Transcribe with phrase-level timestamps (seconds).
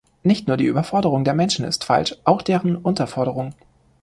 [0.23, 3.53] Nicht nur die Überforderung der Menschen ist falsch, auch deren Unterforderung.